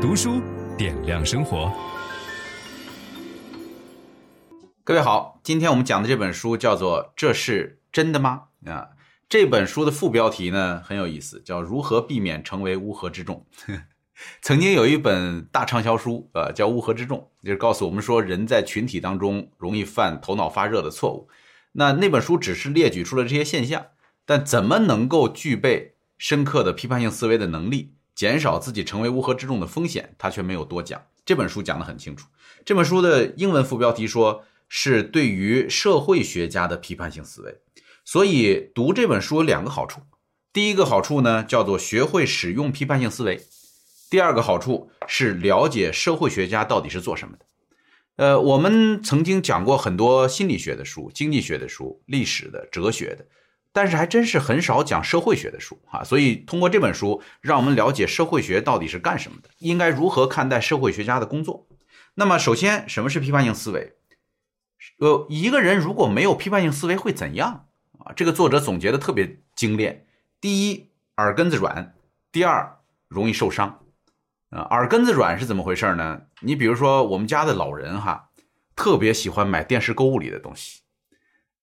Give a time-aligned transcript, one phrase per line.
[0.00, 0.40] 读书
[0.78, 1.70] 点亮生活。
[4.82, 8.88] 各位好，今天我们讲的这本书叫做《这是真的吗》啊。
[9.28, 13.44] 这本书的副标题呢很有意思，叫《如何避免成为乌合之众》。
[14.40, 21.28] 曾经有一本大畅销书，呃，叫《乌合之众》，就是告诉我们说人在群体当中容易犯头脑发热的错误。
[21.72, 23.88] 那那本书只是列举出了这些现象，
[24.24, 31.02] 但怎么能够具备深刻的批判性思维的能力，减少自己成为乌合之众的风险，他却没有多讲。
[31.24, 32.28] 这本书讲得很清楚。
[32.66, 37.56] 这本书的英文副标题说是对于社会学家的批判性思维。
[38.04, 40.02] 所以读这本书有两个好处，
[40.52, 43.40] 第一个好处呢叫做学会使用批判性思维，
[44.10, 47.46] 第二个好处是了解社会学家到底是做什么的。
[48.16, 53.24] 呃，我们曾经讲过很多心理学的书、经济学的书、历史的、哲学的，
[53.72, 56.04] 但是还真是很少讲社会学的书啊。
[56.04, 61.66] 所以通过这本书，让我们了解社会学到底是干什么的，应该如何看待社会学家的工作。
[62.14, 63.94] 那么首先，什么是批判性思维？
[64.98, 67.66] 呃，一个人如果没有批判性思维会怎样？
[67.98, 70.06] 啊，这个作者总结的特别精炼。
[70.40, 71.92] 第一，耳根子软；
[72.32, 73.80] 第二，容易受伤。
[74.48, 76.22] 啊，耳根子软是怎么回事呢？
[76.40, 78.30] 你比如说，我们家的老人哈，
[78.74, 80.80] 特别喜欢买电视购物里的东西，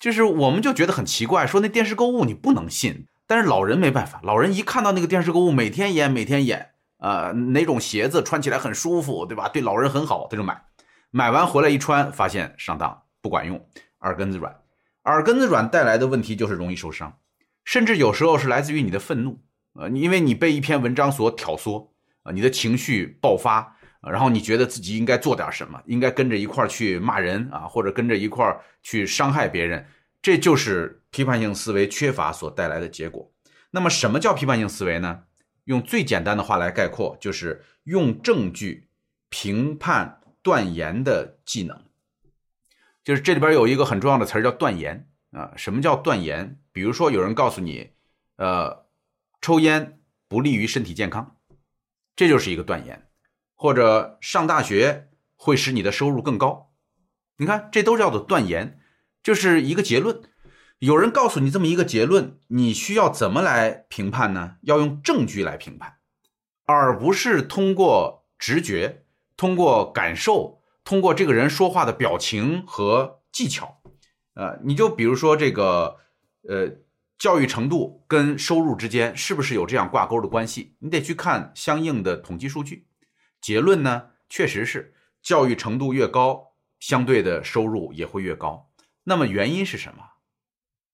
[0.00, 9.50] 就是我们就觉得很奇怪，说那电视购物你不能信，但是老人没办法，老人一看到那个电视购物，每天演，每天演，呃，哪种鞋子穿起来很舒服，对吧？
[9.50, 10.62] 对老人很好，他就买，
[11.10, 13.62] 买完回来一穿，发现上当，不管用，
[14.00, 14.56] 耳根子软。
[15.04, 17.18] 耳根子软带来的问题就是容易受伤，
[17.64, 19.40] 甚至有时候是来自于你的愤怒，
[19.74, 21.88] 呃，因为你被一篇文章所挑唆，
[22.22, 29.86] 啊，你的情绪爆发，然后你觉得自己应该做点什么，应该跟着一块儿去骂人啊，或者跟着一块儿去伤害别人，
[30.22, 33.30] 这就是批判性思维缺乏所带来的结果。
[33.70, 35.24] 那么，什么叫批判性思维呢？
[35.64, 38.88] 用最简单的话来概括，就是用证据
[39.28, 41.84] 评判断言的技能。
[43.04, 46.58] 就是这里边有一个很重要的词儿叫断言啊，什么叫断言？
[46.72, 47.90] 比如说有人告诉你，
[48.36, 48.86] 呃，
[49.40, 51.36] 抽烟不利于身体健康，
[52.16, 52.96] 这就是一个断言；
[53.60, 56.70] 或者上大学会使你的收入更高，
[57.36, 58.80] 你看这都叫做断言，
[59.22, 60.22] 就是一个结论。
[60.78, 64.56] 有人告诉你这么一个结论，你需要怎么来评判呢？
[64.62, 65.98] 要用证据来评判，
[66.64, 69.04] 而不是通过直觉、
[69.36, 70.62] 通过感受。
[70.82, 73.82] 通过这个人说话的表情和技巧，
[74.32, 75.98] 呃，你就比如说这个，
[76.48, 76.78] 呃，
[77.18, 80.76] 教育程度跟收入之间是不是有这样挂钩的关系？
[80.78, 82.86] 你得去看相应的统计数据。
[83.40, 88.70] 结论呢，确实是教育程度越高，相对的收入也会越高。
[89.04, 90.04] 那么原因是什么？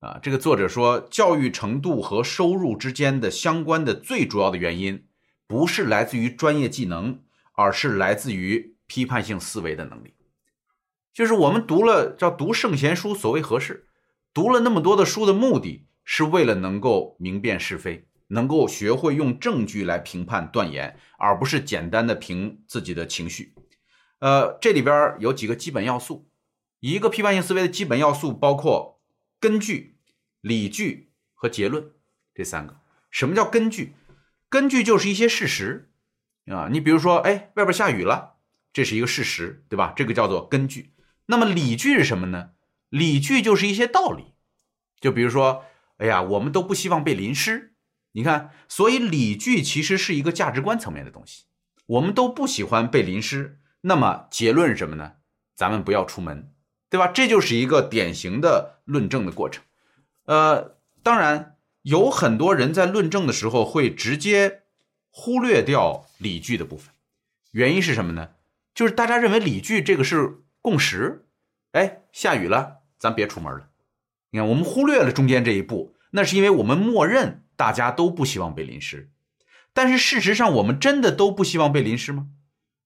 [0.01, 5.07] 啊，这个作者说，教育程度和收入之间的相关的最主要的原因，
[5.47, 8.75] 不是来自于专业技能，而是来自于。
[8.89, 10.15] 批判性思维的能力，
[11.13, 13.89] 就是我们读了叫读圣贤书，所谓何事？
[14.33, 23.55] 读了那么多的书的目的是为了能够明辨是非，能够学会用证据来评判断言，而不是简单的凭自己的情绪。
[24.19, 26.29] 呃，这里边有几个基本要素，
[26.81, 29.01] 一个批判性思维的基本要素包括
[29.39, 29.99] 根据、
[30.41, 31.91] 理据和结论
[32.35, 32.81] 这三个。
[33.11, 33.95] 什么叫根据？
[34.49, 35.91] 根据就是一些事实
[36.47, 38.35] 啊，你比如说，哎，外边下雨了。
[38.73, 39.93] 这是一个事实，对吧？
[39.97, 40.93] 这个叫做根据。
[41.27, 42.51] 那么理据是什么呢？
[42.89, 44.35] 理据就是一些道理。
[45.01, 45.65] 就比如说，
[45.97, 47.75] 哎呀，我们都不希望被淋湿。
[48.17, 51.45] 你看，所以理据其实是一个价值观层面的东西。
[51.85, 53.61] 我们都不喜欢被淋湿。
[53.83, 55.17] 那么结论是什么呢？
[55.55, 56.51] 咱们不要出门，
[56.89, 57.09] 对吧？
[57.09, 59.63] 这就是一个典型的论证的过程。
[60.25, 64.63] 呃，当然有很多人在论证的时候会直接
[65.11, 66.95] 忽略掉理据的部分，
[67.51, 68.31] 原因是什么呢？
[68.75, 71.27] 就是大家认为理据这个是共识，
[71.73, 73.69] 哎，下雨了，咱别出门了。
[74.31, 79.11] 你看，我们忽略了中间这一步，那是因为我们默认大家都不希望被淋湿。
[79.73, 82.29] 但是事实上，我们真的都不希望被淋湿吗？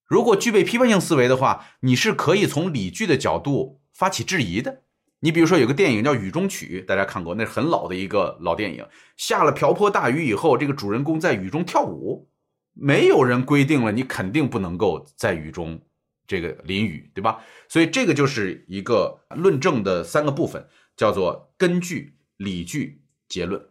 [0.07, 4.83] 如果具备批判性思维的话，你是可以从理据的角度发起质疑的。
[5.21, 8.87] 你比如说，有个电影叫《雨中曲》，大家看过，那是很老的一个老电影。
[9.17, 12.29] 下了瓢泼大雨以后，这个主人公在雨中跳舞。
[12.73, 15.81] 没有人规定了，你肯定不能够在雨中
[16.27, 17.41] 这个淋雨，对吧？
[17.69, 20.67] 所以这个就是一个论证的三个部分，
[20.97, 23.63] 叫做根据、理据、结论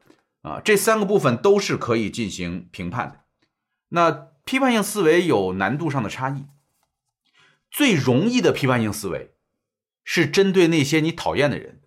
[0.42, 0.62] 啊。
[0.64, 3.22] 这三个部分都是可以进行评判的。
[3.90, 4.12] 那
[4.46, 6.46] 批判性思维有难度上的差异，
[7.70, 9.36] 最容易的批判性思维
[10.04, 11.82] 是针对那些你讨厌的人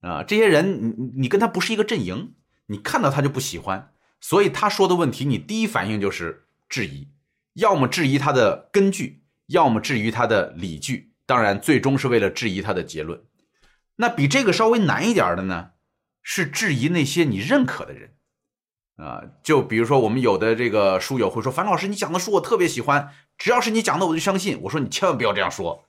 [0.00, 2.34] 啊，这些人你你跟他不是一个阵营，
[2.66, 3.92] 你看到他就不喜欢。
[4.20, 7.08] 所以他说的问题，你第一反应就是质疑，
[7.54, 13.22] 要么质疑他的根据，要么质疑他的理据，当然最终是为了质疑他的结论。
[13.96, 15.72] 那比这个稍微难一点的呢，
[16.28, 18.14] 是质疑那些你认可的人。
[18.96, 25.84] 啊，就比如说我们有的这个书友会说：“樊老师，你讲的书我特别喜欢，只要是你讲的我就相信。”我说：“你千万不要这样说，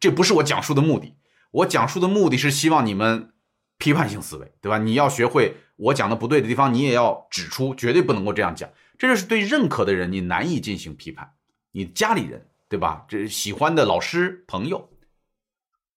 [0.00, 1.16] 这不是我讲书的目的。
[1.50, 3.34] 我讲书的目的是希望你们
[3.76, 4.78] 批判性思维，对吧？
[4.78, 8.70] 你要学会我讲的不对的地方，你也要指出，绝对不能够这样讲。
[8.96, 11.34] 这就是对认可的人你难以进行批判，
[11.72, 13.04] 你家里人，对吧？
[13.06, 14.88] 这喜欢的老师朋友，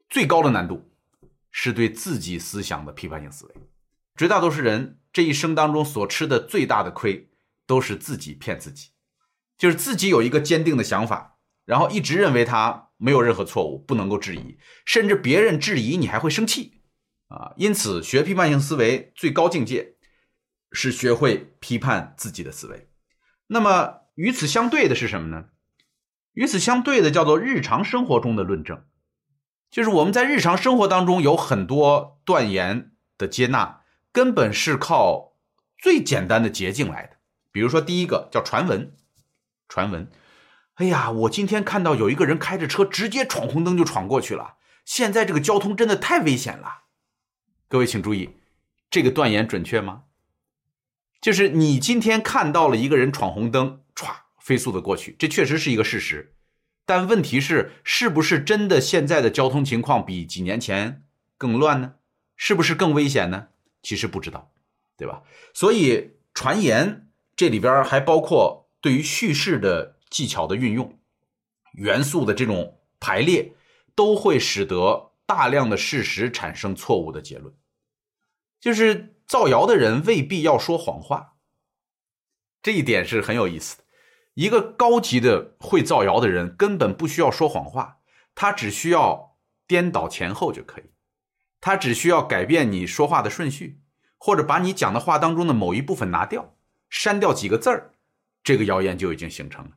[0.10, 0.84] 最高的难度
[1.52, 3.56] 是对自己思想的批判性思维。
[4.18, 4.96] 绝大多数人。
[5.14, 7.32] 这一生当中所吃的最大的亏，
[7.66, 8.90] 都是自己骗自己，
[9.58, 16.82] 就是自己有一个坚定的想法，然后一直认为他没有任何错误，不能够质疑，甚至别人质疑你还会生气，
[17.30, 19.96] 啊，因此学批判性思维最高境界
[20.72, 22.88] 是学会批判自己的思维。
[23.48, 25.46] 那么与此相对的是什么呢？
[26.34, 28.86] 与此相对的叫做日常生活中的论证，
[29.72, 33.82] 就是我们在日常生活当中有很多断言的接纳。
[34.12, 35.34] 根本是靠
[35.78, 37.18] 最简单的捷径来的，
[37.52, 38.96] 比如说第一个叫传闻，
[39.70, 40.10] 传闻，
[40.76, 44.56] 哎呀，我今天看到有一个人开着车直接闯红灯就闯过去了，
[44.86, 46.84] 现在这个交通真的太危险了。
[47.68, 48.32] 各位请注意，
[48.90, 50.04] 这个断言准确吗？
[51.20, 54.08] 就是你今天看到了一个人闯红灯，唰，
[54.40, 56.36] 飞速的过去，这确实是一个事实，
[56.86, 61.04] 但问题是，是不是真的现在的交通情况比几年前
[61.38, 61.96] 更乱呢？
[62.36, 63.48] 是不是更危险呢？
[63.82, 64.52] 其实不知道，
[64.98, 65.24] 对吧？
[65.54, 71.00] 所以传言这里边还包括对于叙事的技巧的运用、
[71.74, 73.54] 元素的这种排列，
[73.96, 77.54] 都会使得大量的事实产生错误的结论。
[78.60, 81.36] 就是造谣的人未必要说谎话，
[82.62, 83.84] 这一点是很有意思的。
[84.34, 88.00] 一个高级的会造谣的人根本不需要说谎话，
[88.36, 89.38] 他只需要
[89.68, 90.92] 颠倒前后就可以。
[91.60, 93.80] 他只需要改变你说话的顺序，
[94.18, 96.56] 或者把你讲的话当中的某一部分拿掉，
[96.90, 97.92] 删掉几个字儿，
[98.44, 99.72] 这个谣言就已经形成了。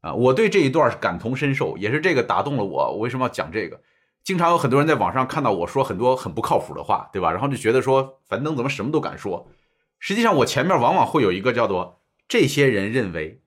[0.00, 2.92] 啊，我对这一段是感同身受，也是这个打动了我。
[2.92, 3.80] 我为什么要讲这个？
[4.24, 7.30] 经常有很多人在网上看到我说很多很不靠谱的话，对吧？
[7.30, 9.48] 然后就觉得说樊登怎么什么都敢说？
[9.98, 13.40] 实际上我前面往往会有一个叫做这些人认为，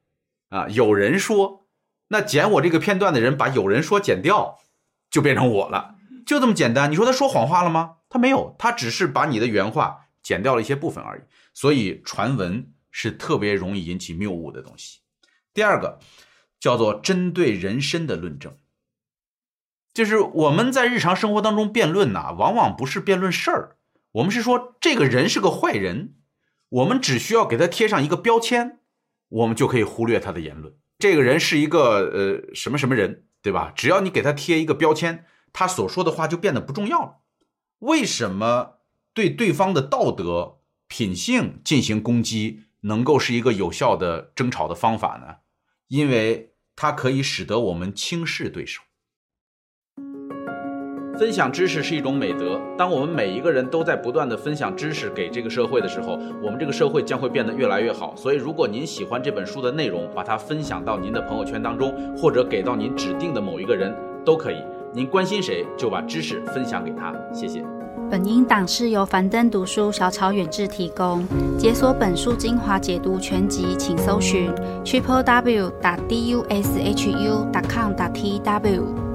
[0.49, 1.67] 啊，有人说，
[2.09, 4.57] 那剪我这个片段的人把有人说剪掉，
[5.09, 5.95] 就变成我了。
[6.25, 7.97] 就这么简单，你说他说谎话了吗？
[8.09, 11.21] 他没有，他只是把你的原话剪掉了一些部分而已。
[11.53, 14.99] 所以传闻是特别容易引起谬误的东西。
[15.53, 15.99] 第二个
[16.59, 18.57] 叫做针对人身的论证，
[19.93, 23.77] 就是我们在日常生活当中辩论呐，往往不是辩论事儿，
[24.11, 26.15] 我们是说这个人是个坏人，
[26.69, 28.79] 我们只需要给他贴上一个标签，
[29.29, 30.73] 我们就可以忽略他的言论。
[30.99, 33.71] 这个人是一个呃什么什么人，对吧？
[33.75, 35.25] 只要你给他贴一个标签。
[35.53, 37.17] 他所说的话就变得不重要了。
[37.79, 38.79] 为什么
[39.13, 45.37] 对对方的道德品性进行攻击能够是一个有效的争吵的方法呢？
[45.87, 48.81] 因为它可以使得我们轻视对手。
[51.19, 52.59] 分享知识是一种美德。
[52.75, 58.15] 当我们每一个人都在不断地分享知识给这个社会的时候，我们这个社会将会变得越来越好。
[58.15, 64.63] 所以，如果您喜欢这本书的内容，把它分享到您的朋友圈当中，或者给到您指定的某一个人，都可以。
[64.93, 67.13] 您关心谁，就把知识分享给他。
[67.33, 67.63] 谢谢。
[68.09, 71.25] 本音档是由樊登读书小草远志提供。
[71.57, 74.51] 解锁本书精华解读全集，请搜寻
[74.83, 79.10] triple w 打 d u s h u 打 com 打 t w。